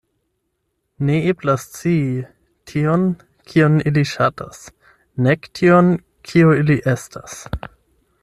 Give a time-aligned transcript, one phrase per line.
[1.09, 2.23] Ne eblas scii
[2.71, 3.03] tion,
[3.51, 4.63] kion ili ŝatas,
[5.27, 5.91] nek tion,
[6.31, 7.39] kio ili estas.